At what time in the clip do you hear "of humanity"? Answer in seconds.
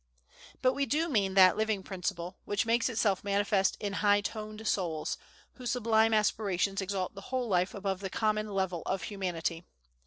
8.87-9.63